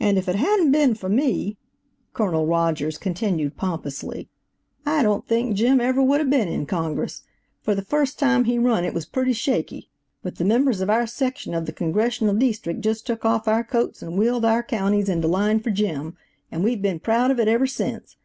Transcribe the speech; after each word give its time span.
"And 0.00 0.18
if 0.18 0.28
it 0.28 0.34
hadn't 0.34 0.72
been 0.72 0.96
for 0.96 1.08
me," 1.08 1.58
(Colonel 2.12 2.44
Rogers 2.48 2.98
continued 2.98 3.56
pompously, 3.56 4.28
"I 4.84 5.00
don't 5.04 5.28
think 5.28 5.54
Jim 5.54 5.80
ever 5.80 6.02
would 6.02 6.18
have 6.18 6.28
been 6.28 6.48
in 6.48 6.66
Congress; 6.66 7.22
for 7.60 7.76
the 7.76 7.84
first 7.84 8.18
time 8.18 8.46
he 8.46 8.58
run 8.58 8.84
it 8.84 8.92
was 8.94 9.06
pretty 9.06 9.32
shaky, 9.32 9.90
but 10.24 10.38
the 10.38 10.44
members 10.44 10.80
of 10.80 10.90
our 10.90 11.06
section 11.06 11.54
of 11.54 11.66
the 11.66 11.72
Congressional 11.72 12.34
Deestrict 12.34 12.80
just 12.80 13.06
took 13.06 13.24
off 13.24 13.46
our 13.46 13.62
coats 13.62 14.02
and 14.02 14.18
wheeled 14.18 14.44
our 14.44 14.64
counties 14.64 15.08
into 15.08 15.28
line 15.28 15.60
for 15.60 15.70
Jim, 15.70 16.16
and 16.50 16.64
we've 16.64 16.82
been 16.82 16.98
proud 16.98 17.30
of 17.30 17.38
it 17.38 17.46
ever 17.46 17.68
sence. 17.68 18.16